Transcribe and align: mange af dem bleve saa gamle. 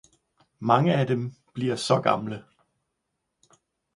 mange 0.59 0.93
af 0.99 1.07
dem 1.07 1.31
bleve 1.53 1.77
saa 1.77 2.01
gamle. 2.01 2.43